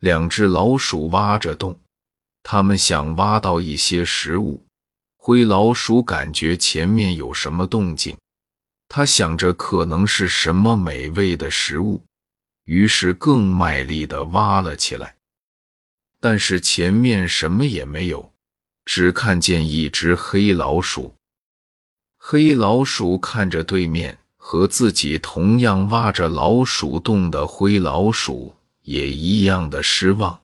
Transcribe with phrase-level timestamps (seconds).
[0.00, 1.78] 两只老鼠挖着洞，
[2.42, 4.64] 它们想挖到一些食物。
[5.16, 8.16] 灰老鼠感觉前面有什么动静，
[8.88, 12.02] 它想着可能是什么美味的食物，
[12.64, 15.16] 于是更卖力地挖了起来。
[16.20, 18.32] 但是前面什么也没有，
[18.84, 21.14] 只看见一只黑老鼠。
[22.16, 28.54] 黑老鼠看着对面和自己同样挖着老鼠洞的灰老鼠，
[28.88, 30.40] 也一样的失望。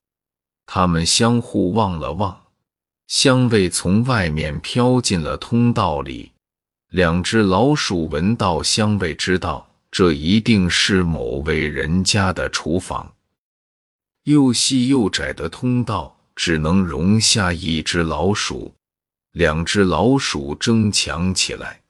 [0.67, 2.43] 他们相互望了望。
[3.07, 6.33] 香味从外面飘进了通道里，
[6.91, 13.15] 两只老鼠闻到香味，知道这一定是某位人家的厨房。
[14.25, 18.75] 又细又窄的通道只能容下一只老鼠，
[19.33, 21.83] 两只老鼠争抢起来。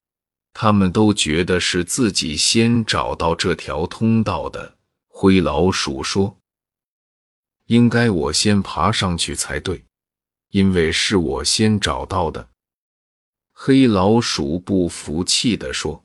[0.53, 4.77] 他们都觉得是自己先找到这条通道的。
[5.09, 6.37] 灰老鼠说
[7.67, 9.85] ：“应该我先爬上去才对。”
[10.51, 12.49] 因为是我先找到的，
[13.53, 16.05] 黑老鼠不服气地说：“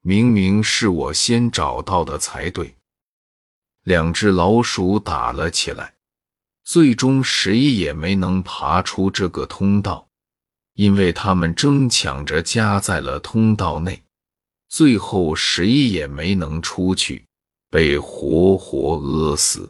[0.00, 2.76] 明明是我先找到的才对。”
[3.82, 5.92] 两只老鼠打了起来，
[6.62, 10.06] 最终谁也没能爬出这个通道，
[10.74, 14.00] 因为他们争抢着夹在了通道内，
[14.68, 17.26] 最后谁也没能出去，
[17.68, 19.68] 被活活饿死。